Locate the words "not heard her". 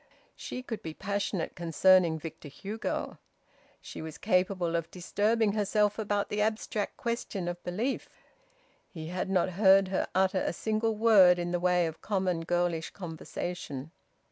9.29-10.07